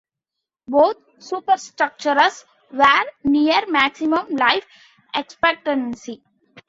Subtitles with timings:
[0.67, 4.65] Both superstructures were near maximum life
[5.13, 6.23] expectancy.